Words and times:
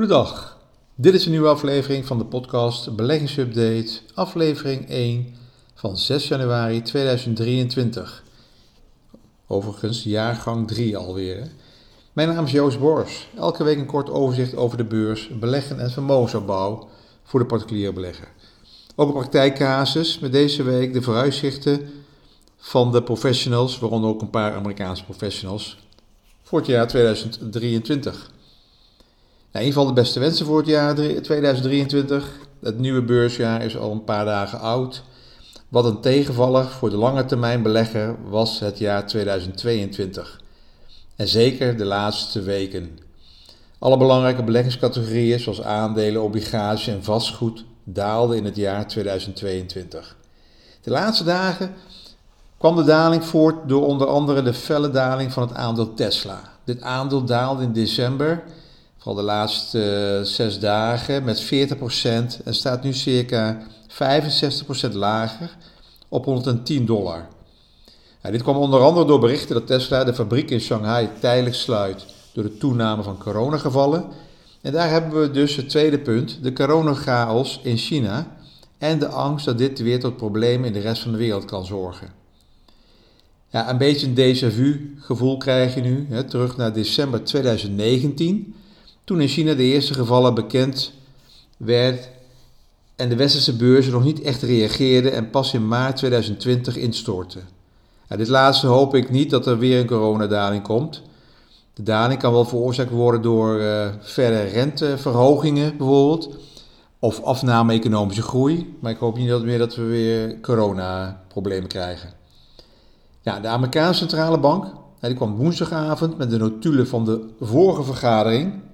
Goedendag. 0.00 0.58
Dit 0.94 1.14
is 1.14 1.24
een 1.24 1.30
nieuwe 1.30 1.48
aflevering 1.48 2.06
van 2.06 2.18
de 2.18 2.24
podcast 2.24 2.96
Beleggingsupdate, 2.96 4.00
aflevering 4.14 4.88
1 4.88 5.34
van 5.74 5.96
6 5.96 6.28
januari 6.28 6.82
2023. 6.82 8.24
Overigens 9.46 10.02
jaargang 10.02 10.68
3 10.68 10.96
alweer. 10.96 11.50
Mijn 12.12 12.28
naam 12.28 12.44
is 12.44 12.50
Joost 12.50 12.78
Bors. 12.78 13.28
Elke 13.36 13.64
week 13.64 13.78
een 13.78 13.86
kort 13.86 14.10
overzicht 14.10 14.56
over 14.56 14.76
de 14.76 14.84
beurs, 14.84 15.30
beleggen 15.38 15.80
en 15.80 15.90
vermogensopbouw 15.90 16.88
voor 17.22 17.40
de 17.40 17.46
particuliere 17.46 17.92
belegger. 17.92 18.28
Ook 18.96 19.08
een 19.08 19.14
praktijkcasus 19.14 20.18
met 20.18 20.32
deze 20.32 20.62
week 20.62 20.92
de 20.92 21.02
vooruitzichten 21.02 21.88
van 22.56 22.92
de 22.92 23.02
professionals, 23.02 23.78
waaronder 23.78 24.10
ook 24.10 24.20
een 24.20 24.30
paar 24.30 24.54
Amerikaanse 24.54 25.04
professionals, 25.04 25.78
voor 26.42 26.58
het 26.58 26.68
jaar 26.68 26.88
2023. 26.88 28.38
Nou, 29.52 29.64
in 29.64 29.70
ieder 29.70 29.80
geval 29.80 29.94
de 29.94 30.00
beste 30.00 30.20
wensen 30.20 30.46
voor 30.46 30.58
het 30.58 30.66
jaar 30.66 30.94
2023. 30.94 32.38
Het 32.60 32.78
nieuwe 32.78 33.02
beursjaar 33.02 33.64
is 33.64 33.76
al 33.76 33.92
een 33.92 34.04
paar 34.04 34.24
dagen 34.24 34.60
oud. 34.60 35.02
Wat 35.68 35.84
een 35.84 36.00
tegenvaller 36.00 36.66
voor 36.66 36.90
de 36.90 36.96
lange 36.96 37.24
termijn 37.24 37.62
belegger 37.62 38.16
was 38.28 38.60
het 38.60 38.78
jaar 38.78 39.06
2022. 39.06 40.40
En 41.16 41.28
zeker 41.28 41.76
de 41.76 41.84
laatste 41.84 42.42
weken. 42.42 42.98
Alle 43.78 43.96
belangrijke 43.96 44.42
beleggingscategorieën 44.42 45.40
zoals 45.40 45.62
aandelen, 45.62 46.22
obligaties 46.22 46.86
en 46.86 47.04
vastgoed 47.04 47.64
daalden 47.84 48.36
in 48.36 48.44
het 48.44 48.56
jaar 48.56 48.86
2022. 48.86 50.16
De 50.82 50.90
laatste 50.90 51.24
dagen 51.24 51.74
kwam 52.58 52.76
de 52.76 52.84
daling 52.84 53.24
voort 53.24 53.68
door 53.68 53.86
onder 53.86 54.06
andere 54.06 54.42
de 54.42 54.54
felle 54.54 54.90
daling 54.90 55.32
van 55.32 55.42
het 55.42 55.56
aandeel 55.56 55.94
Tesla. 55.94 56.40
Dit 56.64 56.82
aandeel 56.82 57.24
daalde 57.24 57.62
in 57.62 57.72
december 57.72 58.42
vooral 59.00 59.20
de 59.20 59.22
laatste 59.22 60.18
uh, 60.18 60.26
zes 60.26 60.58
dagen, 60.58 61.24
met 61.24 61.44
40% 61.44 61.46
en 62.44 62.54
staat 62.54 62.82
nu 62.82 62.92
circa 62.92 63.58
65% 63.88 64.92
lager 64.92 65.56
op 66.08 66.24
110 66.24 66.86
dollar. 66.86 67.28
Nou, 68.22 68.34
dit 68.34 68.42
kwam 68.42 68.56
onder 68.56 68.80
andere 68.80 69.06
door 69.06 69.20
berichten 69.20 69.54
dat 69.54 69.66
Tesla 69.66 70.04
de 70.04 70.14
fabriek 70.14 70.50
in 70.50 70.60
Shanghai 70.60 71.08
tijdelijk 71.20 71.54
sluit 71.54 72.06
door 72.32 72.44
de 72.44 72.56
toename 72.56 73.02
van 73.02 73.18
coronagevallen. 73.18 74.04
En 74.60 74.72
daar 74.72 74.90
hebben 74.90 75.20
we 75.20 75.30
dus 75.30 75.56
het 75.56 75.68
tweede 75.68 75.98
punt, 75.98 76.38
de 76.42 76.52
coronachaos 76.52 77.60
in 77.62 77.76
China 77.76 78.36
en 78.78 78.98
de 78.98 79.08
angst 79.08 79.44
dat 79.44 79.58
dit 79.58 79.78
weer 79.78 80.00
tot 80.00 80.16
problemen 80.16 80.66
in 80.66 80.72
de 80.72 80.80
rest 80.80 81.02
van 81.02 81.12
de 81.12 81.18
wereld 81.18 81.44
kan 81.44 81.66
zorgen. 81.66 82.08
Ja, 83.48 83.70
een 83.70 83.78
beetje 83.78 84.06
een 84.06 84.14
déjà 84.14 84.54
vu 84.54 84.96
gevoel 84.98 85.36
krijg 85.36 85.74
je 85.74 85.80
nu, 85.80 86.06
hè, 86.08 86.24
terug 86.24 86.56
naar 86.56 86.72
december 86.72 87.24
2019 87.24 88.54
toen 89.10 89.20
in 89.20 89.28
China 89.28 89.54
de 89.54 89.62
eerste 89.62 89.94
gevallen 89.94 90.34
bekend 90.34 90.92
werd 91.56 92.08
en 92.96 93.08
de 93.08 93.16
westerse 93.16 93.56
beurzen 93.56 93.92
nog 93.92 94.04
niet 94.04 94.20
echt 94.20 94.42
reageerden 94.42 95.12
en 95.12 95.30
pas 95.30 95.54
in 95.54 95.68
maart 95.68 95.96
2020 95.96 96.76
instortten. 96.76 97.48
dit 98.08 98.28
laatste 98.28 98.66
hoop 98.66 98.94
ik 98.94 99.10
niet 99.10 99.30
dat 99.30 99.46
er 99.46 99.58
weer 99.58 99.80
een 99.80 99.86
coronadaling 99.86 100.62
komt. 100.62 101.02
De 101.74 101.82
daling 101.82 102.20
kan 102.20 102.32
wel 102.32 102.44
veroorzaakt 102.44 102.90
worden 102.90 103.22
door 103.22 103.60
uh, 103.60 103.88
verre 104.00 104.42
renteverhogingen 104.42 105.76
bijvoorbeeld, 105.76 106.36
of 106.98 107.22
afname 107.22 107.72
economische 107.72 108.22
groei, 108.22 108.76
maar 108.80 108.92
ik 108.92 108.98
hoop 108.98 109.16
niet 109.16 109.28
dat 109.28 109.44
meer 109.44 109.58
dat 109.58 109.74
we 109.74 109.82
weer 109.82 110.40
coronaproblemen 110.40 111.68
krijgen. 111.68 112.10
Ja, 113.20 113.40
de 113.40 113.48
Amerikaanse 113.48 113.98
centrale 113.98 114.38
bank 114.38 114.64
die 115.00 115.14
kwam 115.14 115.36
woensdagavond 115.36 116.18
met 116.18 116.30
de 116.30 116.38
notulen 116.38 116.86
van 116.86 117.04
de 117.04 117.28
vorige 117.40 117.82
vergadering 117.82 118.68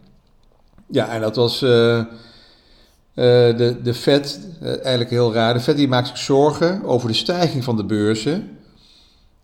ja, 0.86 1.08
en 1.08 1.20
dat 1.20 1.36
was 1.36 1.62
uh, 1.62 1.98
uh, 1.98 2.04
de, 3.14 3.76
de 3.82 3.94
Fed, 3.94 4.41
uh, 4.62 4.69
eigenlijk 4.69 5.10
heel 5.10 5.32
raar. 5.32 5.54
De 5.54 5.60
Fed 5.60 5.76
die 5.76 5.88
maakt 5.88 6.08
zich 6.08 6.19
zorgen 6.19 6.84
over 6.84 7.08
de 7.08 7.14
stijging 7.14 7.64
van 7.64 7.76
de 7.76 7.84
beurzen. 7.84 8.58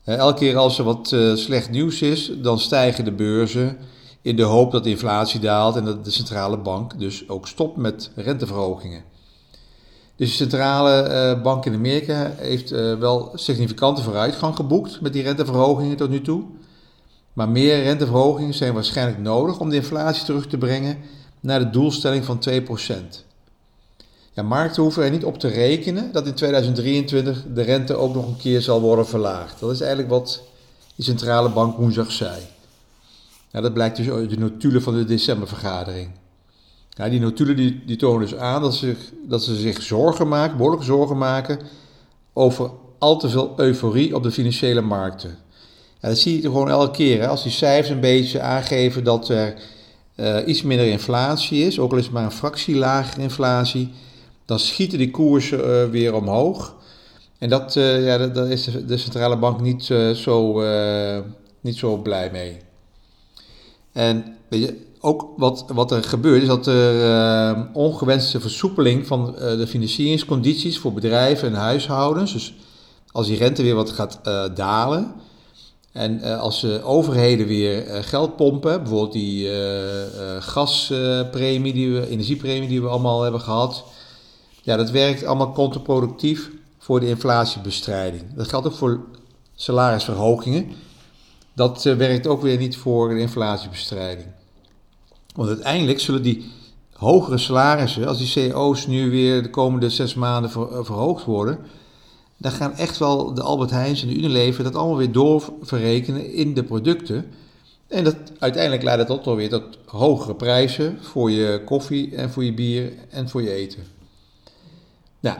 elke 0.04 0.38
keer 0.38 0.56
als 0.56 0.78
er 0.78 0.84
wat 0.84 1.16
slecht 1.34 1.70
nieuws 1.70 2.02
is, 2.02 2.32
dan 2.42 2.58
stijgen 2.58 3.04
de 3.04 3.12
beurzen 3.12 3.78
in 4.22 4.36
de 4.36 4.42
hoop 4.42 4.72
dat 4.72 4.84
de 4.84 4.90
inflatie 4.90 5.40
daalt 5.40 5.76
en 5.76 5.84
dat 5.84 6.04
de 6.04 6.10
centrale 6.10 6.58
bank 6.58 6.98
dus 6.98 7.28
ook 7.28 7.48
stopt 7.48 7.76
met 7.76 8.10
renteverhogingen. 8.14 9.02
Dus 10.16 10.28
de 10.30 10.36
centrale 10.36 11.40
bank 11.42 11.66
in 11.66 11.74
Amerika 11.74 12.32
heeft 12.36 12.70
wel 12.98 13.32
significante 13.34 14.02
vooruitgang 14.02 14.56
geboekt 14.56 15.00
met 15.00 15.12
die 15.12 15.22
renteverhogingen 15.22 15.96
tot 15.96 16.10
nu 16.10 16.20
toe. 16.20 16.42
Maar 17.32 17.48
meer 17.48 17.82
renteverhogingen 17.82 18.54
zijn 18.54 18.74
waarschijnlijk 18.74 19.18
nodig 19.18 19.58
om 19.58 19.70
de 19.70 19.76
inflatie 19.76 20.24
terug 20.24 20.46
te 20.46 20.58
brengen 20.58 20.96
naar 21.42 21.58
de 21.58 21.70
doelstelling 21.70 22.24
van 22.24 22.42
2%. 22.48 22.92
Ja, 24.32 24.42
markten 24.42 24.82
hoeven 24.82 25.04
er 25.04 25.10
niet 25.10 25.24
op 25.24 25.38
te 25.38 25.48
rekenen 25.48 26.12
dat 26.12 26.26
in 26.26 26.34
2023 26.34 27.44
de 27.54 27.62
rente 27.62 27.94
ook 27.94 28.14
nog 28.14 28.26
een 28.26 28.36
keer 28.36 28.60
zal 28.60 28.80
worden 28.80 29.06
verlaagd. 29.06 29.60
Dat 29.60 29.70
is 29.70 29.80
eigenlijk 29.80 30.10
wat 30.10 30.42
de 30.94 31.02
centrale 31.02 31.48
bank 31.48 31.76
woensdag 31.76 32.12
zei. 32.12 32.40
Ja, 33.50 33.60
dat 33.60 33.72
blijkt 33.72 33.96
dus 33.96 34.10
uit 34.10 34.30
de 34.30 34.38
notulen 34.38 34.82
van 34.82 34.94
de 34.94 35.04
decembervergadering. 35.04 36.10
Ja, 36.90 37.08
die 37.08 37.20
notulen 37.20 37.56
die, 37.56 37.96
tonen 37.96 38.20
dus 38.20 38.38
aan 38.38 38.62
dat 38.62 38.74
ze, 38.74 38.96
dat 39.28 39.42
ze 39.42 39.56
zich 39.56 39.82
zorgen 39.82 40.28
maken, 40.28 40.56
behoorlijk 40.56 40.82
zorgen 40.82 41.18
maken 41.18 41.58
over 42.32 42.70
al 42.98 43.18
te 43.18 43.28
veel 43.28 43.52
euforie 43.56 44.14
op 44.14 44.22
de 44.22 44.30
financiële 44.30 44.80
markten. 44.80 45.38
Ja, 46.00 46.08
dat 46.08 46.18
zie 46.18 46.36
je 46.36 46.42
gewoon 46.42 46.70
elke 46.70 46.90
keer. 46.96 47.26
Als 47.26 47.42
die 47.42 47.52
cijfers 47.52 47.88
een 47.88 48.00
beetje 48.00 48.40
aangeven 48.40 49.04
dat 49.04 49.28
er 49.28 49.54
uh, 50.22 50.36
iets 50.46 50.62
minder 50.62 50.86
inflatie 50.86 51.66
is, 51.66 51.78
ook 51.78 51.92
al 51.92 51.98
is 51.98 52.04
het 52.04 52.12
maar 52.12 52.24
een 52.24 52.32
fractie 52.32 52.76
lager 52.76 53.22
inflatie, 53.22 53.92
dan 54.44 54.58
schieten 54.58 54.98
die 54.98 55.10
koersen 55.10 55.58
uh, 55.58 55.90
weer 55.90 56.14
omhoog. 56.14 56.74
En 57.38 57.48
dat, 57.48 57.76
uh, 57.76 58.06
ja, 58.06 58.26
dat, 58.26 58.48
is 58.48 58.64
de, 58.64 58.84
de, 58.84 58.96
centrale 58.96 59.38
bank 59.38 59.60
niet, 59.60 59.84
zo, 60.14 60.62
niet 61.60 61.76
zo 61.76 61.96
blij 61.96 62.30
mee. 62.32 62.56
En 63.92 64.36
weet 64.48 64.60
je, 64.60 64.76
ook 65.00 65.28
wat, 65.36 65.64
wat 65.72 65.90
er 65.90 66.02
gebeurt 66.02 66.42
is 66.42 66.48
dat 66.48 66.66
er 66.66 67.68
ongewenste 67.72 68.40
versoepeling 68.40 69.06
van 69.06 69.34
de 69.38 69.66
financieringscondities 69.66 70.78
voor 70.78 70.92
bedrijven 70.92 71.48
en 71.48 71.54
huishoudens, 71.54 72.32
dus 72.32 72.54
als 73.12 73.26
die 73.26 73.36
rente 73.36 73.62
weer 73.62 73.74
wat 73.74 73.90
gaat 73.90 74.20
dalen, 74.54 75.14
en 75.92 76.18
uh, 76.18 76.40
als 76.40 76.64
uh, 76.64 76.88
overheden 76.88 77.46
weer 77.46 77.86
uh, 77.86 77.98
geld 78.02 78.36
pompen, 78.36 78.78
bijvoorbeeld 78.82 79.12
die 79.12 79.50
gaspremie, 80.38 81.72
die 81.72 81.92
we, 81.92 82.08
energiepremie 82.08 82.68
die 82.68 82.82
we 82.82 82.88
allemaal 82.88 83.22
hebben 83.22 83.40
gehad, 83.40 83.84
ja, 84.62 84.76
dat 84.76 84.90
werkt 84.90 85.24
allemaal 85.24 85.52
contraproductief 85.52 86.50
voor 86.78 87.00
de 87.00 87.08
inflatiebestrijding. 87.08 88.22
Dat 88.34 88.48
geldt 88.48 88.66
ook 88.66 88.74
voor 88.74 89.00
salarisverhogingen. 89.54 90.70
Dat 91.54 91.82
werkt 91.82 92.26
ook 92.26 92.42
weer 92.42 92.58
niet 92.58 92.76
voor 92.76 93.08
de 93.08 93.20
inflatiebestrijding. 93.20 94.26
Want 95.34 95.48
uiteindelijk 95.48 96.00
zullen 96.00 96.22
die 96.22 96.50
hogere 96.92 97.38
salarissen, 97.38 98.06
als 98.06 98.18
die 98.18 98.26
CEO's 98.26 98.86
nu 98.86 99.10
weer 99.10 99.42
de 99.42 99.50
komende 99.50 99.90
zes 99.90 100.14
maanden 100.14 100.50
ver, 100.50 100.84
verhoogd 100.84 101.24
worden, 101.24 101.58
dan 102.42 102.52
gaan 102.52 102.74
echt 102.76 102.98
wel 102.98 103.34
de 103.34 103.42
Albert 103.42 103.70
Heijns 103.70 104.02
en 104.02 104.08
de 104.08 104.14
Unilever 104.14 104.64
dat 104.64 104.74
allemaal 104.74 104.96
weer 104.96 105.12
doorverrekenen 105.12 106.32
in 106.32 106.54
de 106.54 106.64
producten. 106.64 107.24
En 107.88 108.04
dat, 108.04 108.16
uiteindelijk 108.38 108.82
leidt 108.82 109.08
dat 109.08 109.22
tot 109.22 109.36
weer 109.36 109.48
tot 109.48 109.78
hogere 109.86 110.34
prijzen 110.34 110.98
voor 111.00 111.30
je 111.30 111.62
koffie 111.64 112.16
en 112.16 112.30
voor 112.30 112.44
je 112.44 112.54
bier 112.54 112.92
en 113.10 113.28
voor 113.28 113.42
je 113.42 113.52
eten. 113.52 113.82
Nou, 115.20 115.38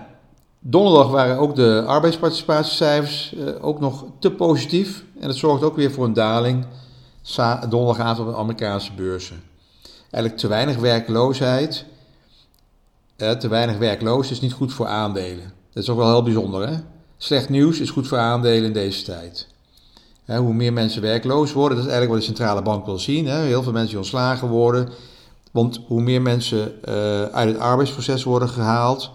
donderdag 0.58 1.10
waren 1.10 1.38
ook 1.38 1.54
de 1.54 1.84
arbeidsparticipatiecijfers 1.86 3.34
uh, 3.36 3.48
ook 3.60 3.80
nog 3.80 4.04
te 4.18 4.30
positief. 4.30 5.04
En 5.20 5.26
dat 5.26 5.36
zorgt 5.36 5.62
ook 5.62 5.76
weer 5.76 5.90
voor 5.90 6.04
een 6.04 6.12
daling 6.12 6.66
donderdagavond 7.68 8.28
op 8.28 8.34
de 8.34 8.40
Amerikaanse 8.40 8.92
beurzen. 8.92 9.42
Eigenlijk 10.10 10.36
te 10.36 10.48
weinig 10.48 10.76
werkloosheid. 10.76 11.84
Uh, 13.16 13.30
te 13.30 13.48
weinig 13.48 13.78
werkloos 13.78 14.30
is 14.30 14.40
niet 14.40 14.52
goed 14.52 14.72
voor 14.72 14.86
aandelen. 14.86 15.61
Dat 15.72 15.82
is 15.82 15.88
ook 15.88 15.98
wel 15.98 16.10
heel 16.10 16.22
bijzonder, 16.22 16.68
hè? 16.68 16.76
Slecht 17.16 17.48
nieuws 17.48 17.80
is 17.80 17.90
goed 17.90 18.08
voor 18.08 18.18
aandelen 18.18 18.64
in 18.64 18.72
deze 18.72 19.02
tijd. 19.02 19.46
hoe 20.26 20.54
meer 20.54 20.72
mensen 20.72 21.02
werkloos 21.02 21.52
worden, 21.52 21.76
dat 21.76 21.86
is 21.86 21.92
eigenlijk 21.92 22.20
wat 22.20 22.28
de 22.28 22.36
centrale 22.36 22.62
bank 22.62 22.86
wil 22.86 22.98
zien. 22.98 23.26
Heel 23.26 23.62
veel 23.62 23.72
mensen 23.72 23.90
die 23.90 23.98
ontslagen 23.98 24.48
worden. 24.48 24.88
Want 25.50 25.80
hoe 25.86 26.02
meer 26.02 26.22
mensen 26.22 26.72
uh, 26.88 27.22
uit 27.22 27.48
het 27.48 27.58
arbeidsproces 27.58 28.24
worden 28.24 28.48
gehaald, 28.48 29.10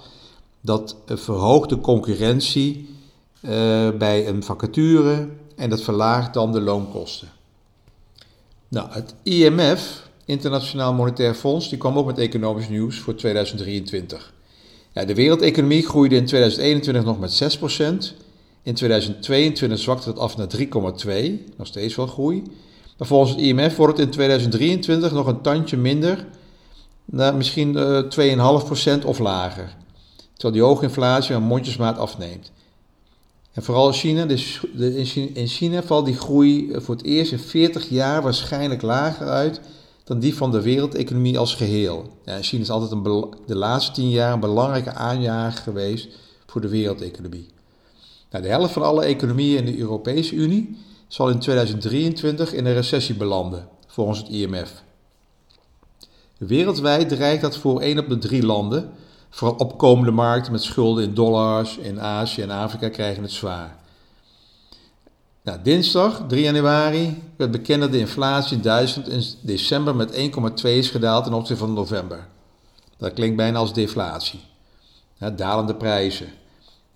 dat 0.61 0.95
verhoogt 1.07 1.69
de 1.69 1.79
concurrentie 1.79 2.97
uh, 3.41 3.51
bij 3.97 4.27
een 4.27 4.43
vacature 4.43 5.29
en 5.55 5.69
dat 5.69 5.81
verlaagt 5.81 6.33
dan 6.33 6.51
de 6.51 6.61
loonkosten. 6.61 7.27
Nou, 8.67 8.91
het 8.91 9.15
IMF, 9.23 10.09
Internationaal 10.25 10.93
Monetair 10.93 11.33
Fonds, 11.33 11.69
die 11.69 11.77
kwam 11.77 11.97
ook 11.97 12.05
met 12.05 12.17
economisch 12.17 12.69
nieuws 12.69 12.99
voor 12.99 13.15
2023. 13.15 14.33
Ja, 14.97 15.05
de 15.05 15.15
wereldeconomie 15.15 15.87
groeide 15.87 16.15
in 16.15 16.25
2021 16.25 17.03
nog 17.03 17.19
met 17.19 17.57
6%. 18.13 18.15
In 18.63 18.73
2022 18.73 19.79
zwakte 19.79 20.09
het 20.09 20.19
af 20.19 20.37
naar 20.37 20.47
3,2%, 20.57 20.63
nog 21.57 21.67
steeds 21.67 21.95
wel 21.95 22.07
groei. 22.07 22.43
Maar 22.97 23.07
volgens 23.07 23.31
het 23.31 23.39
IMF 23.39 23.75
wordt 23.75 23.97
het 23.97 24.05
in 24.05 24.13
2023 24.13 25.11
nog 25.11 25.27
een 25.27 25.41
tandje 25.41 25.77
minder 25.77 26.25
naar 27.05 27.35
misschien 27.35 27.77
uh, 27.77 28.99
2,5% 29.01 29.05
of 29.05 29.19
lager. 29.19 29.75
Terwijl 30.33 30.53
die 30.53 30.63
hoge 30.63 30.83
inflatie 30.83 31.35
aan 31.35 31.43
mondjesmaat 31.43 31.97
afneemt. 31.97 32.51
En 33.53 33.63
vooral 33.63 33.87
in 33.87 33.93
China, 33.93 34.25
dus 34.25 34.61
in 35.33 35.47
China 35.47 35.83
valt 35.83 36.05
die 36.05 36.17
groei 36.17 36.71
voor 36.73 36.95
het 36.95 37.05
eerst 37.05 37.31
in 37.31 37.39
40 37.39 37.89
jaar 37.89 38.21
waarschijnlijk 38.21 38.81
lager 38.81 39.27
uit 39.27 39.61
dan 40.07 40.19
die 40.19 40.35
van 40.35 40.51
de 40.51 40.61
wereldeconomie 40.61 41.39
als 41.39 41.55
geheel. 41.55 42.05
Ja, 42.25 42.41
China 42.41 42.61
is 42.61 42.69
altijd 42.69 42.91
een, 42.91 43.33
de 43.45 43.55
laatste 43.55 43.91
10 43.91 44.09
jaar 44.09 44.33
een 44.33 44.39
belangrijke 44.39 44.93
aanjager 44.93 45.61
geweest 45.61 46.07
voor 46.45 46.61
de 46.61 46.67
wereldeconomie. 46.67 47.47
Nou, 48.29 48.43
de 48.43 48.49
helft 48.49 48.73
van 48.73 48.83
alle 48.83 49.03
economieën 49.03 49.57
in 49.57 49.65
de 49.65 49.77
Europese 49.77 50.35
Unie 50.35 50.77
zal 51.07 51.29
in 51.29 51.39
2023 51.39 52.53
in 52.53 52.65
een 52.65 52.73
recessie 52.73 53.15
belanden, 53.15 53.67
volgens 53.87 54.19
het 54.19 54.29
IMF. 54.29 54.83
Wereldwijd 56.37 57.09
dreigt 57.09 57.41
dat 57.41 57.57
voor 57.57 57.81
1 57.81 57.99
op 57.99 58.09
de 58.09 58.17
3 58.17 58.45
landen, 58.45 58.91
vooral 59.29 59.57
opkomende 59.57 60.11
markten 60.11 60.51
met 60.51 60.63
schulden 60.63 61.03
in 61.03 61.13
dollars 61.13 61.77
in 61.77 62.01
Azië 62.01 62.41
en 62.41 62.49
Afrika 62.49 62.89
krijgen 62.89 63.23
het 63.23 63.31
zwaar. 63.31 63.77
Nou, 65.47 65.59
dinsdag 65.63 66.23
3 66.27 66.41
januari 66.41 67.23
werd 67.37 67.51
bekend 67.51 67.81
dat 67.81 67.91
de 67.91 67.99
inflatie 67.99 68.55
in 68.55 68.61
Duitsland 68.61 69.09
in 69.09 69.23
december 69.41 69.95
met 69.95 70.11
1,2 70.11 70.17
is 70.61 70.89
gedaald 70.89 71.23
ten 71.23 71.33
opzichte 71.33 71.65
van 71.65 71.73
november. 71.73 72.27
Dat 72.97 73.13
klinkt 73.13 73.35
bijna 73.35 73.57
als 73.57 73.73
deflatie. 73.73 74.39
Dalende 75.35 75.75
prijzen. 75.75 76.27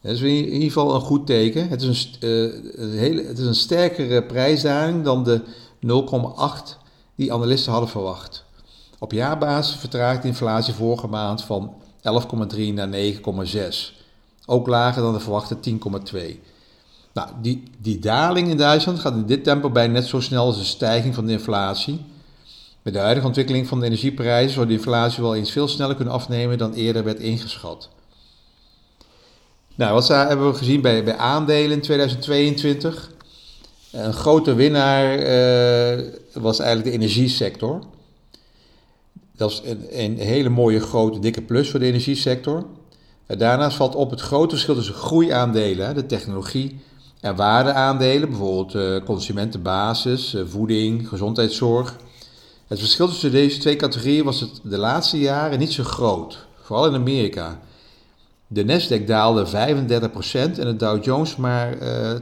Dat 0.01 0.11
is 0.11 0.21
in 0.21 0.45
ieder 0.45 0.67
geval 0.67 0.95
een 0.95 1.01
goed 1.01 1.25
teken. 1.25 1.69
Het 1.69 1.81
is 1.81 2.17
een, 2.19 2.81
een 2.81 2.97
hele, 2.97 3.23
het 3.23 3.39
is 3.39 3.45
een 3.45 3.55
sterkere 3.55 4.23
prijsdaling 4.23 5.03
dan 5.03 5.23
de 5.23 5.41
0,8 5.87 6.77
die 7.15 7.33
analisten 7.33 7.71
hadden 7.71 7.89
verwacht. 7.89 8.45
Op 8.99 9.11
jaarbasis 9.11 9.75
vertraagt 9.75 10.21
de 10.21 10.27
inflatie 10.27 10.73
vorige 10.73 11.07
maand 11.07 11.43
van 11.43 11.73
11,3 12.55 12.73
naar 12.73 12.89
9,6. 12.89 13.59
Ook 14.45 14.67
lager 14.67 15.01
dan 15.01 15.13
de 15.13 15.19
verwachte 15.19 15.57
10,2. 16.13 16.50
Nou, 17.13 17.29
die, 17.41 17.63
die 17.77 17.99
daling 17.99 18.49
in 18.49 18.57
Duitsland 18.57 18.99
gaat 18.99 19.13
in 19.13 19.25
dit 19.25 19.43
tempo 19.43 19.69
bij 19.69 19.87
net 19.87 20.05
zo 20.05 20.19
snel 20.19 20.45
als 20.45 20.57
de 20.57 20.63
stijging 20.63 21.15
van 21.15 21.25
de 21.25 21.31
inflatie. 21.31 22.05
Met 22.81 22.93
de 22.93 22.99
huidige 22.99 23.27
ontwikkeling 23.27 23.67
van 23.67 23.79
de 23.79 23.85
energieprijzen 23.85 24.53
zou 24.53 24.67
de 24.67 24.73
inflatie 24.73 25.23
wel 25.23 25.35
eens 25.35 25.51
veel 25.51 25.67
sneller 25.67 25.95
kunnen 25.95 26.13
afnemen 26.13 26.57
dan 26.57 26.73
eerder 26.73 27.03
werd 27.03 27.19
ingeschat. 27.19 27.89
Nou, 29.75 29.93
wat 29.93 30.07
hebben 30.07 30.51
we 30.51 30.57
gezien 30.57 30.81
bij, 30.81 31.03
bij 31.03 31.17
aandelen 31.17 31.71
in 31.71 31.81
2022? 31.81 33.11
Een 33.91 34.13
grote 34.13 34.53
winnaar 34.53 35.19
uh, 35.19 36.05
was 36.33 36.59
eigenlijk 36.59 36.89
de 36.89 37.01
energiesector. 37.01 37.83
Dat 39.35 39.51
is 39.51 39.61
een, 39.65 39.85
een, 39.89 40.17
hele 40.17 40.49
mooie, 40.49 40.79
grote, 40.79 41.19
dikke 41.19 41.41
plus 41.41 41.69
voor 41.69 41.79
de 41.79 41.85
energiesector. 41.85 42.65
daarnaast 43.27 43.77
valt 43.77 43.95
op 43.95 44.09
het 44.09 44.21
grote 44.21 44.49
verschil 44.49 44.75
tussen 44.75 44.93
groeiaandelen, 44.93 45.95
de 45.95 46.05
technologie, 46.05 46.79
en 47.21 47.35
waardeaandelen, 47.35 48.29
bijvoorbeeld 48.29 48.75
uh, 48.75 49.05
consumentenbasis, 49.05 50.33
uh, 50.33 50.41
voeding, 50.45 51.07
gezondheidszorg. 51.07 51.95
Het 52.67 52.79
verschil 52.79 53.07
tussen 53.07 53.31
deze 53.31 53.59
twee 53.59 53.75
categorieën 53.75 54.25
was 54.25 54.39
het 54.39 54.59
de 54.63 54.77
laatste 54.77 55.19
jaren 55.19 55.59
niet 55.59 55.71
zo 55.71 55.83
groot, 55.83 56.45
vooral 56.61 56.87
in 56.87 56.95
Amerika. 56.95 57.59
De 58.47 58.65
Nasdaq 58.65 59.05
daalde 59.05 59.47
35% 59.47 59.49
en 60.33 60.53
de 60.53 60.75
Dow 60.75 61.03
Jones 61.03 61.35
maar 61.35 61.81
uh, 61.81 62.11
eh, 62.11 62.21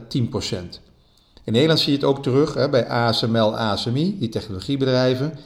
In 1.44 1.52
Nederland 1.52 1.80
zie 1.80 1.92
je 1.92 1.98
het 1.98 2.06
ook 2.06 2.22
terug 2.22 2.54
hè, 2.54 2.68
bij 2.68 2.88
ASML, 2.88 3.56
ASMI, 3.56 4.18
die 4.18 4.28
technologiebedrijven. 4.28 5.38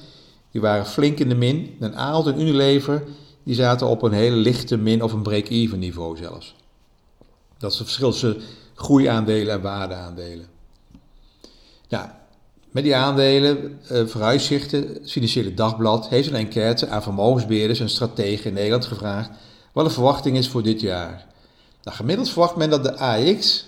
Die 0.51 0.61
waren 0.61 0.87
flink 0.87 1.19
in 1.19 1.29
de 1.29 1.35
min. 1.35 1.77
En 1.81 1.97
Aalt 1.97 2.27
en 2.27 2.41
Unilever 2.41 3.03
die 3.45 3.55
zaten 3.55 3.87
op 3.87 4.03
een 4.03 4.13
hele 4.13 4.37
lichte 4.37 4.77
min 4.77 5.03
of 5.03 5.13
een 5.13 5.23
break-even 5.23 5.79
niveau 5.79 6.17
zelfs. 6.17 6.55
Dat 7.59 7.73
is 7.73 7.79
het 7.79 7.87
verschil 7.87 8.11
tussen 8.11 8.37
groeiaandelen 8.75 9.55
en 9.55 9.61
waardeaandelen. 9.61 10.47
Nou, 11.89 12.09
met 12.71 12.85
die 12.85 12.97
aandelen, 12.97 13.79
uh, 13.93 14.07
vooruitzichten, 14.07 14.81
het 14.81 15.11
Financiële 15.11 15.55
Dagblad 15.55 16.09
heeft 16.09 16.29
een 16.29 16.35
enquête 16.35 16.89
aan 16.89 17.03
vermogensbeheerders 17.03 17.81
en 17.81 17.89
strategen 17.89 18.45
in 18.45 18.55
Nederland 18.55 18.85
gevraagd 18.85 19.31
wat 19.73 19.85
de 19.85 19.91
verwachting 19.91 20.37
is 20.37 20.49
voor 20.49 20.63
dit 20.63 20.81
jaar. 20.81 21.27
Nou, 21.83 21.97
gemiddeld 21.97 22.29
verwacht 22.31 22.57
men 22.57 22.71
dat 22.71 22.85
de 22.85 22.97
AX 22.97 23.67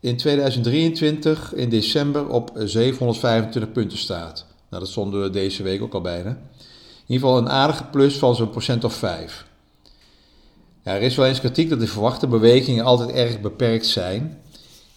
in 0.00 0.16
2023 0.16 1.54
in 1.54 1.68
december 1.68 2.28
op 2.28 2.50
725 2.54 3.72
punten 3.72 3.98
staat. 3.98 4.44
Nou, 4.68 4.82
dat 4.82 4.92
stonden 4.92 5.22
we 5.22 5.30
deze 5.30 5.62
week 5.62 5.82
ook 5.82 5.94
al 5.94 6.00
bijna. 6.00 6.30
In 6.30 7.16
ieder 7.16 7.28
geval 7.28 7.38
een 7.38 7.50
aardige 7.50 7.84
plus 7.84 8.18
van 8.18 8.34
zo'n 8.34 8.50
procent 8.50 8.84
of 8.84 8.94
5. 8.94 9.46
Ja, 10.82 10.94
er 10.94 11.02
is 11.02 11.16
wel 11.16 11.26
eens 11.26 11.40
kritiek 11.40 11.68
dat 11.68 11.80
de 11.80 11.86
verwachte 11.86 12.26
bewegingen 12.26 12.84
altijd 12.84 13.10
erg 13.10 13.40
beperkt 13.40 13.86
zijn. 13.86 14.38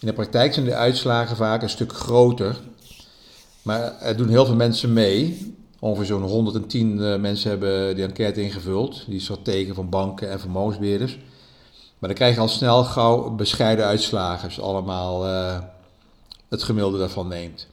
In 0.00 0.06
de 0.06 0.12
praktijk 0.12 0.54
zijn 0.54 0.66
de 0.66 0.74
uitslagen 0.74 1.36
vaak 1.36 1.62
een 1.62 1.68
stuk 1.68 1.92
groter. 1.92 2.56
Maar 3.62 4.00
er 4.00 4.16
doen 4.16 4.28
heel 4.28 4.46
veel 4.46 4.54
mensen 4.54 4.92
mee. 4.92 5.54
Ongeveer 5.78 6.04
zo'n 6.04 6.22
110 6.22 6.96
uh, 6.96 7.14
eh, 7.14 7.20
mensen 7.20 7.50
hebben 7.50 7.94
die 7.94 8.04
enquête 8.04 8.42
ingevuld, 8.42 9.04
die 9.06 9.20
strategen 9.20 9.74
van 9.74 9.88
banken 9.88 10.30
en 10.30 10.40
vermogensbeheerders. 10.40 11.18
Maar 11.98 12.08
dan 12.08 12.14
krijg 12.14 12.34
je 12.34 12.40
al 12.40 12.48
snel 12.48 12.84
gauw 12.84 13.30
bescheiden 13.30 13.84
uitslagen, 13.84 14.44
als 14.44 14.54
je 14.54 14.62
allemaal 14.62 15.26
uh, 15.26 15.58
het 16.48 16.62
gemiddelde 16.62 16.98
daarvan 16.98 17.28
neemt. 17.28 17.66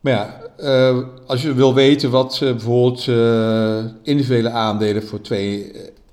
Maar 0.00 0.12
ja, 0.12 0.40
uh, 0.58 1.04
als 1.26 1.42
je 1.42 1.54
wil 1.54 1.74
weten 1.74 2.10
wat 2.10 2.38
bijvoorbeeld 2.40 3.06
individuele 4.02 4.50
aandelen 4.50 5.02
voor 5.06 5.20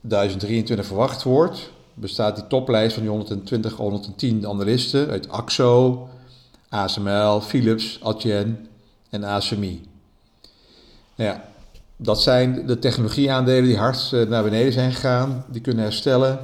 2023 0.08 0.86
verwacht 0.86 1.24
wordt, 1.24 1.72
bestaat 1.94 2.36
die 2.36 2.48
toplijst 2.48 2.94
van 2.94 3.04
die 3.04 3.12
120, 3.12 3.76
110 3.76 4.48
analisten 4.48 5.10
uit 5.10 5.30
AXO, 5.30 6.08
ASML, 6.70 7.42
Philips, 7.42 8.00
Adyen 8.04 8.68
en 9.10 9.24
ASMI. 9.24 9.88
Ja, 11.16 11.44
dat 11.98 12.22
zijn 12.22 12.68
de 12.68 12.80
technologieaandelen 12.80 13.64
die 13.64 13.78
hard 13.78 14.14
eh, 14.14 14.28
naar 14.28 14.44
beneden 14.44 14.74
zijn 14.74 14.92
gegaan. 14.92 15.46
Die 15.48 15.62
kunnen 15.62 15.84
herstellen. 15.84 16.40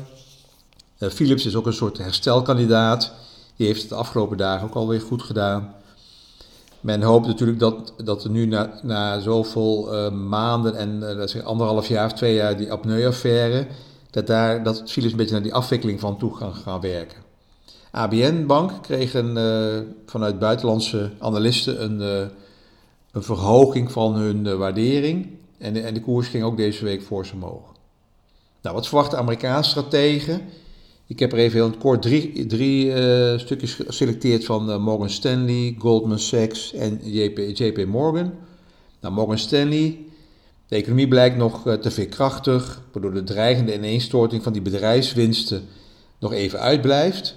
Uh, 1.00 1.10
Philips 1.10 1.46
is 1.46 1.56
ook 1.56 1.66
een 1.66 1.74
soort 1.74 1.98
herstelkandidaat. 1.98 3.12
Die 3.56 3.68
heeft 3.68 3.82
het 3.82 3.90
de 3.90 3.96
afgelopen 3.96 4.38
dagen 4.38 4.68
ook 4.68 4.76
alweer 4.76 5.02
goed 5.02 5.22
gedaan. 5.22 5.76
Men 6.82 7.02
hoopt 7.02 7.28
natuurlijk 7.28 7.60
dat, 7.60 7.94
dat 8.04 8.24
er 8.24 8.30
nu 8.30 8.46
na, 8.46 8.80
na 8.82 9.20
zoveel 9.20 9.94
uh, 9.94 10.12
maanden 10.12 10.76
en 10.76 10.96
uh, 10.96 11.02
dat 11.02 11.36
is 11.36 11.44
anderhalf 11.44 11.88
jaar 11.88 12.06
of 12.06 12.14
twee 12.14 12.36
jaar 12.36 12.58
die 12.58 12.72
apneu-affaire, 12.72 13.68
dat, 14.12 14.28
daar, 14.28 14.64
dat 14.64 14.84
Philips 14.86 15.12
een 15.12 15.18
beetje 15.18 15.34
naar 15.34 15.44
die 15.44 15.54
afwikkeling 15.54 16.00
van 16.00 16.18
toe 16.18 16.36
gaan, 16.36 16.54
gaan 16.54 16.82
werken. 16.82 17.18
ABN 17.92 18.46
Bank 18.46 18.72
kreeg 18.82 19.14
een, 19.14 19.38
uh, 19.38 19.80
vanuit 20.06 20.40
buitenlandse 20.40 21.12
analisten 21.20 21.84
een 21.84 22.30
een 23.12 23.24
verhoging 23.24 23.92
van 23.92 24.16
hun 24.16 24.58
waardering. 24.58 25.28
En 25.58 25.74
de, 25.74 25.82
en 25.82 25.94
de 25.94 26.02
koers 26.02 26.28
ging 26.28 26.44
ook 26.44 26.58
deze 26.58 26.84
week 26.84 27.02
voor 27.02 27.26
ze 27.26 27.34
omhoog. 27.34 27.74
Nou, 28.62 28.76
wat 28.76 28.88
verwachten 28.88 29.18
Amerikaanse 29.18 29.70
strategen? 29.70 30.42
Ik 31.10 31.20
heb 31.20 31.32
er 31.32 31.38
even 31.38 31.60
heel 31.60 31.78
kort 31.78 32.02
drie, 32.48 32.86
uh, 32.86 33.40
stukjes 33.40 33.74
geselecteerd 33.74 34.46
van 34.46 34.70
uh, 34.70 34.78
Morgan 34.78 35.10
Stanley, 35.10 35.76
Goldman 35.78 36.20
Sachs 36.20 36.74
en 36.74 37.00
JP, 37.04 37.38
JP 37.38 37.86
Morgan. 37.86 38.34
Nou, 39.02 39.14
Morgan 39.14 39.38
Stanley, 39.38 39.98
de 40.68 40.76
economie 40.76 41.08
blijkt 41.08 41.38
nog 41.38 41.68
uh, 41.68 41.74
te 41.74 41.92
veerkrachtig, 41.92 42.82
waardoor 42.92 43.14
de 43.14 43.24
dreigende 43.24 43.74
ineenstorting 43.74 44.44
van 44.44 44.54
die 44.54 44.62
bedrijfswinsten 44.62 45.68
nog 46.20 46.34
even 46.34 46.60
uitblijft. 46.60 47.36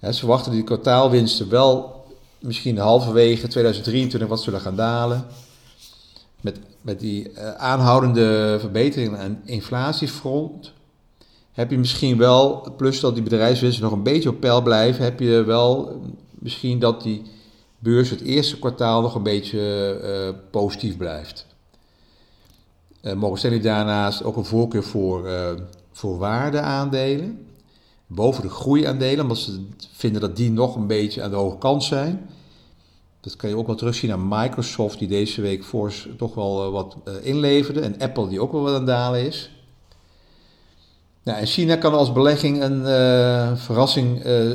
ze 0.00 0.12
verwachten 0.12 0.52
die 0.52 0.64
kwartaalwinsten 0.64 1.48
wel 1.48 2.04
misschien 2.38 2.78
halverwege 2.78 3.48
2023 3.48 4.28
wat 4.28 4.42
zullen 4.42 4.60
gaan 4.60 4.76
dalen. 4.76 5.26
Met, 6.40 6.58
met 6.80 7.00
die 7.00 7.40
aanhoudende 7.56 8.56
verbeteringen 8.60 9.18
aan 9.18 9.40
inflatiefront 9.44 10.74
heb 11.56 11.70
je 11.70 11.78
misschien 11.78 12.18
wel, 12.18 12.74
plus 12.76 13.00
dat 13.00 13.14
die 13.14 13.22
bedrijfswinsten 13.22 13.84
nog 13.84 13.92
een 13.92 14.02
beetje 14.02 14.28
op 14.28 14.40
peil 14.40 14.62
blijven, 14.62 15.04
heb 15.04 15.20
je 15.20 15.44
wel 15.44 16.00
misschien 16.38 16.78
dat 16.78 17.02
die 17.02 17.22
beurs 17.78 18.10
het 18.10 18.20
eerste 18.20 18.58
kwartaal 18.58 19.02
nog 19.02 19.14
een 19.14 19.22
beetje 19.22 19.60
uh, 20.02 20.38
positief 20.50 20.96
blijft. 20.96 21.46
Uh, 23.02 23.12
mogen 23.12 23.38
stellen 23.38 23.62
daarnaast 23.62 24.24
ook 24.24 24.36
een 24.36 24.44
voorkeur 24.44 24.82
voor, 24.82 25.26
uh, 25.26 25.50
voor 25.92 26.18
waardeaandelen, 26.18 27.46
boven 28.06 28.42
de 28.42 28.50
groeiaandelen, 28.50 29.22
omdat 29.22 29.38
ze 29.38 29.66
vinden 29.92 30.20
dat 30.20 30.36
die 30.36 30.50
nog 30.50 30.76
een 30.76 30.86
beetje 30.86 31.22
aan 31.22 31.30
de 31.30 31.36
hoge 31.36 31.58
kant 31.58 31.84
zijn. 31.84 32.30
Dat 33.20 33.36
kan 33.36 33.50
je 33.50 33.56
ook 33.56 33.66
wel 33.66 33.76
terugzien 33.76 34.12
aan 34.12 34.28
Microsoft, 34.28 34.98
die 34.98 35.08
deze 35.08 35.40
week 35.40 35.64
voor 35.64 35.92
toch 36.16 36.34
wel 36.34 36.64
eh, 36.64 36.70
wat 36.70 36.96
inleverde. 37.22 37.80
En 37.80 37.98
Apple, 37.98 38.28
die 38.28 38.40
ook 38.40 38.52
wel 38.52 38.62
wat 38.62 38.74
aan 38.74 38.86
dalen 38.86 39.26
is. 39.26 39.55
Nou, 41.26 41.38
en 41.38 41.46
China 41.46 41.76
kan 41.76 41.94
als 41.94 42.12
belegging 42.12 42.62
een 42.62 42.80
uh, 42.80 43.56
verrassing 43.56 44.26
uh, 44.26 44.50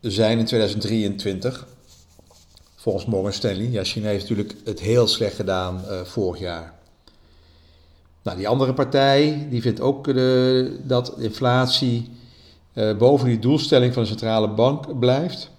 zijn 0.00 0.38
in 0.38 0.44
2023. 0.44 1.66
Volgens 2.76 3.04
Morgan 3.04 3.32
Stanley. 3.32 3.70
Ja, 3.70 3.84
China 3.84 4.08
heeft 4.08 4.28
natuurlijk 4.28 4.54
het 4.64 4.80
heel 4.80 5.06
slecht 5.06 5.34
gedaan 5.34 5.84
vorig 6.04 6.40
jaar. 6.40 6.72
Nou, 8.22 8.36
die 8.36 8.48
andere 8.48 8.74
partij 8.74 9.46
die 9.50 9.62
vindt 9.62 9.80
ook 9.80 10.14
dat 10.82 11.14
inflatie 11.18 12.10
boven 12.98 13.26
die 13.26 13.38
doelstelling 13.38 13.94
van 13.94 14.02
de 14.02 14.08
centrale 14.08 14.48
bank 14.48 14.98
blijft. 14.98 15.50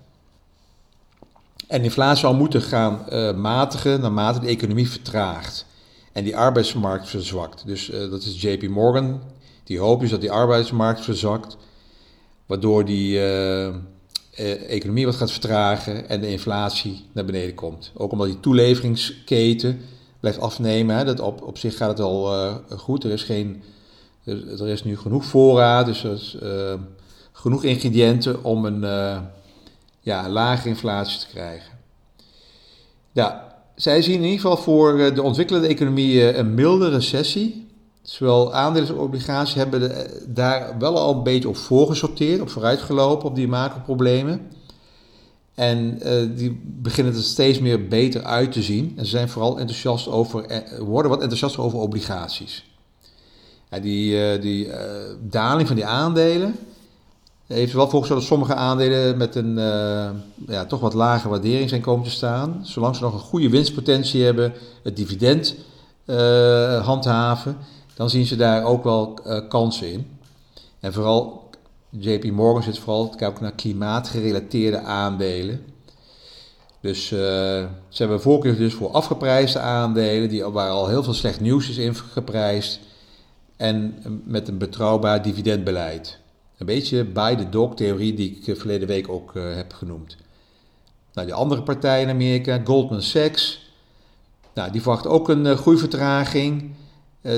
En 1.67 1.83
inflatie 1.83 2.19
zal 2.19 2.33
moeten 2.33 2.61
gaan 2.61 3.05
matigen 3.41 4.01
naarmate 4.01 4.39
de 4.39 4.47
economie 4.47 4.89
vertraagt 4.89 5.65
en 6.11 6.23
die 6.23 6.37
arbeidsmarkt 6.37 7.09
verzwakt. 7.09 7.65
Dus 7.65 7.91
dat 8.09 8.23
is 8.23 8.41
JP 8.41 8.69
Morgan, 8.69 9.21
die 9.65 9.79
hoopt 9.79 10.01
dus 10.01 10.09
dat 10.09 10.21
die 10.21 10.31
arbeidsmarkt 10.31 11.03
verzwakt, 11.03 11.57
waardoor 12.45 12.85
die 12.85 13.19
economie 14.67 15.05
wat 15.05 15.15
gaat 15.15 15.31
vertragen 15.31 16.09
en 16.09 16.21
de 16.21 16.27
inflatie 16.27 17.05
naar 17.11 17.25
beneden 17.25 17.55
komt. 17.55 17.91
Ook 17.93 18.11
omdat 18.11 18.27
die 18.27 18.39
toeleveringsketen 18.39 19.81
blijft 20.19 20.39
afnemen. 20.39 20.95
Hè. 20.95 21.03
Dat 21.03 21.19
op, 21.19 21.41
op 21.41 21.57
zich 21.57 21.77
gaat 21.77 21.89
het 21.89 21.99
al 21.99 22.53
goed. 22.69 23.03
Er 23.03 23.11
is, 23.11 23.23
geen, 23.23 23.63
er, 24.23 24.67
is 24.67 24.83
nu 24.83 24.97
genoeg 24.97 25.25
voorraad, 25.25 25.85
dus 25.85 26.03
er 26.03 26.13
is, 26.13 26.37
genoeg 27.31 27.63
ingrediënten 27.63 28.43
om 28.43 28.65
een, 28.65 28.81
ja, 29.99 30.29
lage 30.29 30.69
inflatie 30.69 31.19
te 31.19 31.27
krijgen. 31.27 31.75
Ja, 33.11 33.55
zij 33.75 34.01
zien 34.01 34.15
in 34.15 34.23
ieder 34.23 34.39
geval 34.39 34.57
voor 34.57 34.99
eh, 34.99 35.15
de 35.15 35.21
ontwikkelde 35.21 35.67
economieën 35.67 36.39
een 36.39 36.53
milde 36.53 36.89
recessie. 36.89 37.67
Zowel 38.05 38.53
aandelen 38.53 38.89
als 38.89 38.97
obligaties 38.97 39.53
hebben 39.53 39.95
eh, 39.95 40.11
daar 40.27 40.75
wel 40.79 40.97
al 40.97 41.15
een 41.15 41.23
beetje 41.23 41.49
op 41.49 41.57
voorgesorteerd, 41.57 42.41
op 42.41 42.49
vooruitgelopen 42.49 43.29
op 43.29 43.35
die 43.35 43.47
macroproblemen. 43.47 44.41
En 45.55 45.99
uh, 46.03 46.37
die 46.37 46.61
beginnen 46.63 47.13
er 47.13 47.21
steeds 47.21 47.59
meer 47.59 47.87
beter 47.87 48.23
uit 48.23 48.51
te 48.51 48.61
zien. 48.61 48.93
En 48.95 49.05
ze 49.05 49.11
zijn 49.11 49.29
vooral 49.29 49.59
enthousiast 49.59 50.07
over, 50.07 50.63
worden 50.79 51.11
wat 51.11 51.21
enthousiaster 51.21 51.61
over 51.61 51.79
obligaties. 51.79 52.65
Ja, 53.69 53.79
die 53.79 54.33
uh, 54.35 54.41
die 54.41 54.69
daling 55.21 55.67
van 55.67 55.75
die 55.75 55.85
aandelen, 55.85 56.55
heeft 57.47 57.73
wel 57.73 57.89
volgens 57.89 58.11
dat 58.11 58.23
sommige 58.23 58.55
aandelen 58.55 59.17
met 59.17 59.35
een 59.35 59.55
ja, 60.47 60.65
toch 60.67 60.79
wat 60.79 60.93
lage 60.93 61.29
waardering 61.29 61.69
zijn 61.69 61.81
komen 61.81 62.05
te 62.05 62.11
staan. 62.11 62.59
Zolang 62.63 62.95
ze 62.95 63.03
nog 63.03 63.13
een 63.13 63.19
goede 63.19 63.49
winstpotentie 63.49 64.23
hebben, 64.23 64.53
het 64.83 64.95
dividend 64.95 65.55
handhaven, 66.81 67.57
dan 67.95 68.09
zien 68.09 68.25
ze 68.25 68.35
daar 68.35 68.63
ook 68.63 68.83
wel 68.83 69.19
uh, 69.25 69.39
kansen 69.49 69.91
in. 69.91 70.17
En 70.79 70.93
vooral 70.93 71.49
JP 71.89 72.31
Morgan 72.31 72.63
zit 72.63 72.79
vooral 72.79 73.09
te 73.09 73.17
kijken 73.17 73.43
naar 73.43 73.51
klimaatgerelateerde 73.51 74.79
aandelen. 74.79 75.65
Dus 76.81 77.07
ze 77.07 77.67
hebben 77.89 78.21
voorkeur 78.21 78.57
dus 78.57 78.73
voor 78.73 78.91
afgeprijsde 78.91 79.59
aandelen, 79.59 80.29
die, 80.29 80.43
waar 80.43 80.69
al 80.69 80.87
heel 80.87 81.03
veel 81.03 81.13
slecht 81.13 81.39
nieuws 81.39 81.69
is 81.69 81.77
in 81.77 81.95
geprijsd. 81.95 82.79
En 83.57 83.95
met 84.25 84.47
een 84.47 84.57
betrouwbaar 84.57 85.21
dividendbeleid. 85.21 86.19
Een 86.57 86.65
beetje 86.65 87.03
bij 87.03 87.35
de 87.35 87.49
dog-theorie 87.49 88.13
die 88.13 88.37
ik 88.37 88.47
eh, 88.47 88.55
verleden 88.55 88.87
week 88.87 89.09
ook 89.09 89.33
heb 89.33 89.73
genoemd. 89.73 90.17
Nou, 91.13 91.27
die 91.27 91.35
andere 91.35 91.63
partij 91.63 92.01
in 92.01 92.09
Amerika, 92.09 92.61
Goldman 92.63 93.01
Sachs, 93.01 93.71
nou, 94.53 94.71
die 94.71 94.81
verwacht 94.81 95.07
ook 95.07 95.29
een 95.29 95.57
groeivertraging 95.57 96.74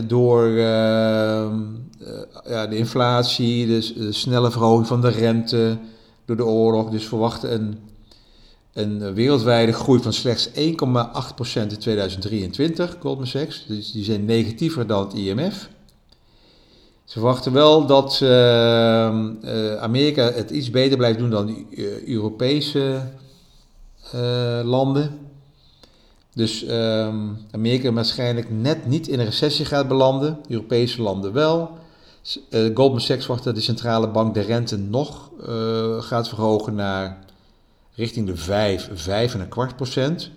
door 0.08 0.46
ehm, 0.46 1.60
ja, 2.48 2.68
de 2.68 2.78
inflatie, 2.78 3.68
de, 3.68 3.94
de, 3.94 4.12
snelle 4.12 4.52
verhoging 4.52 4.88
van 4.88 5.02
de 5.02 5.10
rente, 5.10 5.78
door 6.26 6.36
de 6.36 6.46
oorlog. 6.46 6.90
Dus 6.90 7.08
verwachten 7.08 7.54
een, 7.54 7.80
een 8.74 9.14
wereldwijde 9.14 9.74
groei 9.74 10.02
van 10.02 10.14
slechts 10.14 10.50
1,8% 10.50 10.54
in 11.54 11.78
2023, 11.78 12.98
Goldman 13.00 13.28
Sachs. 13.28 13.66
Dus 13.68 13.92
die 13.92 14.04
zijn 14.04 14.26
negatiever 14.26 14.88
dan 14.88 15.04
het 15.04 15.14
IMF. 15.14 15.70
Ze 17.04 17.14
verwachten 17.14 17.54
wel 17.54 17.86
dat 17.86 18.20
uh, 18.24 18.30
Amerika 19.76 20.32
het 20.32 20.50
iets 20.50 20.70
beter 20.70 20.98
blijft 20.98 21.20
doen 21.20 21.30
dan 21.30 21.46
de 21.46 22.04
Europese 22.06 23.02
landen. 24.64 25.27
Dus 26.38 26.64
ehm, 26.64 27.30
Amerika 27.52 27.92
waarschijnlijk 27.92 28.50
net 28.50 28.86
niet 28.86 29.08
in 29.08 29.20
een 29.20 29.26
recessie 29.26 29.66
gaat 29.66 29.88
belanden, 29.88 30.40
Europese 30.48 31.02
landen 31.02 31.34
wel. 31.34 31.72
Goldman 32.52 33.02
Sachs 33.02 33.26
verwacht 33.26 33.44
dat 33.44 33.56
de 33.56 33.62
centrale 33.62 34.10
bank 34.10 34.34
de 34.34 34.42
rente 34.42 34.78
nog 34.78 35.32
gaat 36.00 36.28
verhogen 36.30 36.76
naar 36.76 37.20
richting 37.96 38.28
de 38.28 38.36
5, 38.36 38.90
5 38.94 39.34
en 39.34 39.40
een 39.40 39.48
kwart 39.48 39.76
procent. 39.76 40.30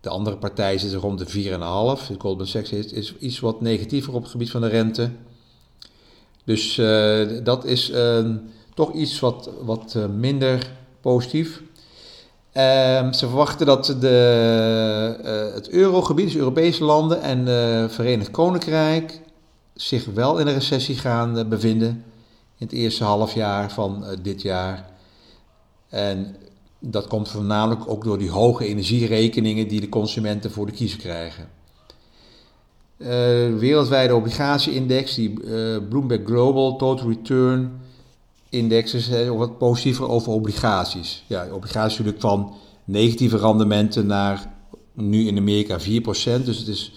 De 0.00 0.08
andere 0.08 0.36
partij 0.36 0.78
zit 0.78 0.94
rond 0.94 1.18
de 1.18 1.98
4,5. 2.10 2.16
Goldman 2.18 2.46
Sachs 2.46 2.72
is, 2.72 3.16
iets 3.18 3.40
wat 3.40 3.60
negatiever 3.60 4.14
op 4.14 4.22
het 4.22 4.30
gebied 4.30 4.50
van 4.50 4.60
de 4.60 4.68
rente. 4.68 5.10
Dus 6.44 6.76
uh, 6.76 7.44
dat 7.44 7.64
is 7.64 7.90
uh, 7.90 8.36
toch 8.74 8.92
iets 8.92 9.20
wat, 9.20 9.50
wat 9.62 9.98
minder 10.16 10.70
positief. 11.00 11.62
Ehm, 12.52 13.12
ze 13.12 13.28
verwachten 13.28 13.66
dat 13.66 13.96
de, 14.00 15.50
het 15.54 15.68
eurogebied, 15.68 16.24
dus 16.24 16.36
Europese 16.36 16.84
landen 16.84 17.22
en 17.22 17.90
Verenigd 17.90 18.30
Koninkrijk, 18.30 19.20
zich 19.74 20.04
wel 20.04 20.38
in 20.38 20.46
een 20.46 20.54
recessie 20.54 20.96
gaan 20.96 21.48
bevinden 21.48 21.88
in 22.58 22.66
het 22.66 22.72
eerste 22.72 23.04
halfjaar 23.04 23.70
van 23.70 24.04
dit 24.22 24.42
jaar. 24.42 24.90
En 25.88 26.36
dat 26.78 27.06
komt 27.06 27.28
voornamelijk 27.28 27.88
ook 27.88 28.04
door 28.04 28.18
die 28.18 28.30
hoge 28.30 28.66
energierekeningen 28.66 29.68
die 29.68 29.80
de 29.80 29.88
consumenten 29.88 30.50
voor 30.50 30.66
de 30.66 30.72
kiezer 30.72 30.98
krijgen. 30.98 31.48
Wereldwijde 33.58 34.14
obligatieindex, 34.14 35.14
die 35.14 35.32
Bloomberg 35.88 36.24
Global 36.24 36.76
Total 36.76 37.08
Return 37.08 37.80
Index, 38.50 38.94
is 38.94 39.08
uh, 39.08 39.30
wat 39.30 39.58
positiever 39.58 40.08
over 40.08 40.32
obligaties. 40.32 41.24
Ja, 41.26 41.48
obligaties 41.52 41.98
natuurlijk 41.98 42.24
van 42.24 42.54
negatieve 42.84 43.36
rendementen 43.36 44.06
naar 44.06 44.52
nu 44.92 45.26
in 45.26 45.38
Amerika 45.38 45.80
4%. 45.80 45.82
Dus 46.44 46.58
het 46.58 46.68
is, 46.68 46.92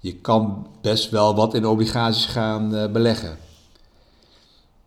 je 0.00 0.14
kan 0.14 0.66
best 0.80 1.10
wel 1.10 1.34
wat 1.34 1.54
in 1.54 1.66
obligaties 1.66 2.24
gaan 2.24 2.92
beleggen. 2.92 3.38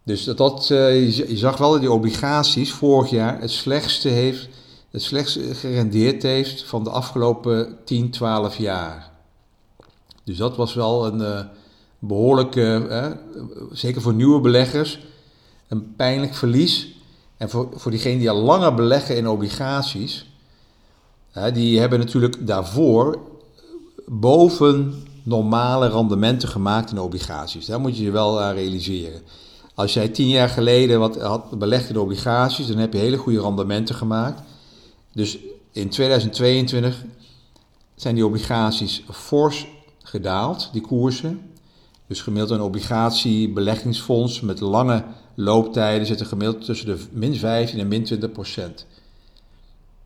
Dus 0.03 0.23
dat, 0.23 0.37
dat 0.37 0.67
je 0.67 1.37
zag 1.37 1.57
wel 1.57 1.71
dat 1.71 1.79
die 1.79 1.91
obligaties 1.91 2.71
vorig 2.71 3.09
jaar 3.09 3.41
het 3.41 3.51
slechtste, 3.51 4.09
heeft, 4.09 4.47
het 4.91 5.01
slechtste 5.01 5.55
gerendeerd 5.55 6.23
heeft 6.23 6.63
van 6.63 6.83
de 6.83 6.89
afgelopen 6.89 7.77
10, 7.85 8.09
12 8.09 8.57
jaar. 8.57 9.11
Dus 10.23 10.37
dat 10.37 10.55
was 10.55 10.73
wel 10.73 11.05
een 11.05 11.19
uh, 11.19 11.39
behoorlijke, 11.99 13.17
zeker 13.71 14.01
voor 14.01 14.13
nieuwe 14.13 14.41
beleggers, 14.41 14.99
een 15.69 15.95
pijnlijk 15.95 16.35
verlies. 16.35 16.95
En 17.37 17.49
voor, 17.49 17.69
voor 17.73 17.91
diegenen 17.91 18.17
die 18.17 18.29
al 18.29 18.41
langer 18.41 18.73
beleggen 18.73 19.17
in 19.17 19.27
obligaties, 19.27 20.25
die 21.53 21.79
hebben 21.79 21.99
natuurlijk 21.99 22.47
daarvoor 22.47 23.19
boven 24.05 25.03
normale 25.23 25.87
rendementen 25.87 26.49
gemaakt 26.49 26.91
in 26.91 26.99
obligaties. 26.99 27.65
Daar 27.65 27.79
moet 27.79 27.97
je 27.97 28.03
je 28.03 28.11
wel 28.11 28.51
realiseren. 28.51 29.21
Als 29.73 29.93
jij 29.93 30.07
tien 30.07 30.27
jaar 30.27 30.49
geleden 30.49 30.99
wat 30.99 31.21
had 31.21 31.59
belegd 31.59 31.89
in 31.89 31.97
obligaties, 31.97 32.67
dan 32.67 32.77
heb 32.77 32.93
je 32.93 32.99
hele 32.99 33.17
goede 33.17 33.41
rendementen 33.41 33.95
gemaakt. 33.95 34.41
Dus 35.13 35.37
in 35.71 35.89
2022 35.89 37.03
zijn 37.95 38.15
die 38.15 38.25
obligaties 38.25 39.03
fors 39.11 39.67
gedaald, 40.03 40.69
die 40.71 40.81
koersen. 40.81 41.48
Dus 42.09 42.21
gemiddeld 42.21 42.51
een 42.51 42.65
obligatiebeleggingsfonds 42.65 44.41
met 44.41 44.59
lange 44.59 45.03
looptijden 45.35 46.07
zit 46.07 46.19
er 46.19 46.25
gemiddeld 46.25 46.65
tussen 46.65 46.87
de 46.87 47.05
min 47.11 47.35
15 47.35 47.79
en 47.79 47.87
min 47.87 48.03
20 48.03 48.31
procent. 48.31 48.85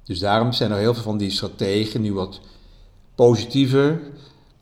Dus 0.03 0.19
daarom 0.19 0.51
zijn 0.51 0.72
er 0.72 0.77
heel 0.77 0.93
veel 0.93 1.03
van 1.03 1.17
die 1.17 1.29
strategen 1.29 2.01
nu 2.01 2.13
wat 2.13 2.39
positiever. 3.15 4.01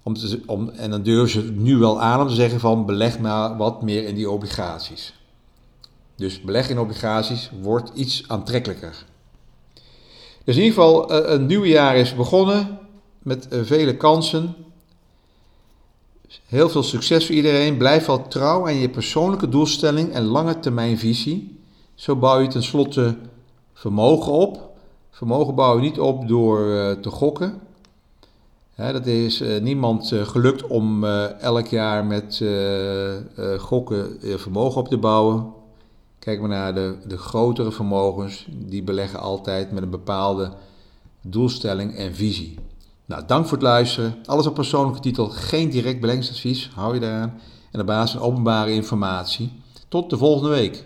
Om 0.03 0.13
te, 0.13 0.41
om, 0.45 0.69
en 0.69 0.89
dan 0.89 1.03
durven 1.03 1.29
ze 1.29 1.51
nu 1.51 1.77
wel 1.77 2.01
aan 2.01 2.21
om 2.21 2.27
te 2.27 2.33
zeggen 2.33 2.59
van 2.59 2.85
beleg 2.85 3.19
maar 3.19 3.57
wat 3.57 3.81
meer 3.81 4.03
in 4.03 4.15
die 4.15 4.29
obligaties. 4.29 5.13
Dus 6.15 6.41
beleggen 6.41 6.75
in 6.75 6.81
obligaties 6.81 7.51
wordt 7.61 7.91
iets 7.93 8.23
aantrekkelijker. 8.27 9.05
Dus 10.43 10.55
in 10.55 10.63
ieder 10.63 10.77
geval, 10.77 11.11
eh, 11.11 11.33
een 11.33 11.45
nieuw 11.45 11.65
jaar 11.65 11.95
is 11.95 12.15
begonnen 12.15 12.79
met 13.19 13.47
eh, 13.47 13.59
vele 13.63 13.97
kansen. 13.97 14.55
Heel 16.45 16.69
veel 16.69 16.83
succes 16.83 17.25
voor 17.25 17.35
iedereen. 17.35 17.77
Blijf 17.77 18.05
wel 18.05 18.27
trouw 18.27 18.65
aan 18.65 18.75
je 18.75 18.89
persoonlijke 18.89 19.49
doelstelling 19.49 20.11
en 20.11 20.23
lange 20.23 20.59
termijn 20.59 20.97
visie. 20.97 21.59
Zo 21.95 22.15
bouw 22.15 22.39
je 22.39 22.47
tenslotte 22.47 23.17
vermogen 23.73 24.31
op. 24.31 24.69
Vermogen 25.09 25.55
bouw 25.55 25.75
je 25.75 25.81
niet 25.81 25.99
op 25.99 26.27
door 26.27 26.65
uh, 26.65 26.91
te 26.91 27.09
gokken. 27.09 27.61
Dat 28.75 29.05
is 29.05 29.41
uh, 29.41 29.61
niemand 29.61 30.11
uh, 30.11 30.21
gelukt 30.21 30.67
om 30.67 31.03
elk 31.39 31.67
jaar 31.67 32.05
met 32.05 32.43
gokken 33.57 34.17
vermogen 34.21 34.81
op 34.81 34.87
te 34.87 34.97
bouwen. 34.97 35.53
Kijk 36.19 36.39
maar 36.39 36.49
naar 36.49 36.73
de, 36.73 36.95
de 37.07 37.17
grotere 37.17 37.71
vermogens. 37.71 38.47
Die 38.49 38.83
beleggen 38.83 39.19
altijd 39.19 39.71
met 39.71 39.83
een 39.83 39.89
bepaalde 39.89 40.51
doelstelling 41.21 41.95
en 41.95 42.15
visie. 42.15 42.57
Nou, 43.11 43.23
dank 43.25 43.45
voor 43.45 43.57
het 43.57 43.67
luisteren. 43.67 44.15
Alles 44.25 44.47
op 44.47 44.53
persoonlijke 44.53 44.99
titel, 44.99 45.29
geen 45.29 45.69
direct 45.69 45.99
beleggingsadvies, 45.99 46.69
hou 46.75 46.93
je 46.93 46.99
daaraan. 46.99 47.39
En 47.71 47.79
op 47.79 47.85
basis 47.85 48.11
van 48.11 48.27
openbare 48.27 48.73
informatie. 48.73 49.51
Tot 49.87 50.09
de 50.09 50.17
volgende 50.17 50.49
week. 50.49 50.85